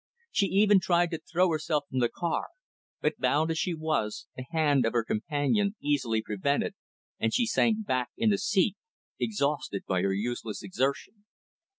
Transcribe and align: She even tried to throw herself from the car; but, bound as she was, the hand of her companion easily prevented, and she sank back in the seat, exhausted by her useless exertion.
She 0.31 0.47
even 0.47 0.79
tried 0.79 1.11
to 1.11 1.19
throw 1.31 1.51
herself 1.51 1.83
from 1.87 1.99
the 1.99 2.09
car; 2.09 2.47
but, 3.01 3.19
bound 3.19 3.51
as 3.51 3.59
she 3.59 3.75
was, 3.75 4.25
the 4.35 4.45
hand 4.49 4.83
of 4.83 4.93
her 4.93 5.03
companion 5.05 5.75
easily 5.79 6.23
prevented, 6.23 6.73
and 7.19 7.31
she 7.31 7.45
sank 7.45 7.85
back 7.85 8.09
in 8.17 8.31
the 8.31 8.39
seat, 8.39 8.77
exhausted 9.19 9.83
by 9.87 10.01
her 10.01 10.11
useless 10.11 10.63
exertion. 10.63 11.25